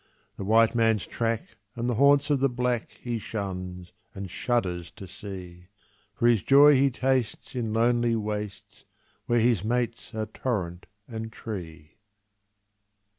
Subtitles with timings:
[0.35, 5.07] The white man's track and the haunts of the black He shuns, and shudders to
[5.07, 5.67] see;
[6.15, 8.85] For his joy he tastes in lonely wastes
[9.27, 11.99] Where his mates are torrent and tree.